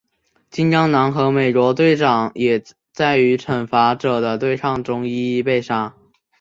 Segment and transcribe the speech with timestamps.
[0.49, 5.95] 金刚狼和美国队长也在与惩罚者的对抗中一一被杀。